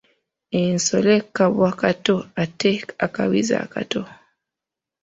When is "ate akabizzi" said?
2.43-3.53